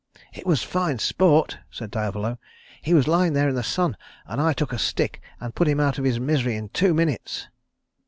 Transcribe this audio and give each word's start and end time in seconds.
"It 0.33 0.47
was 0.47 0.63
fine 0.63 0.97
sport," 0.97 1.59
said 1.69 1.91
Diavolo. 1.91 2.39
"He 2.81 2.95
was 2.95 3.07
lying 3.07 3.33
there 3.33 3.49
in 3.49 3.53
the 3.53 3.61
sun, 3.61 3.95
and 4.25 4.41
I 4.41 4.51
took 4.51 4.73
a 4.73 4.79
stick 4.79 5.21
and 5.39 5.53
put 5.53 5.67
him 5.67 5.79
out 5.79 5.99
of 5.99 6.05
his 6.05 6.19
misery 6.19 6.55
in 6.55 6.69
two 6.69 6.95
minutes." 6.95 7.49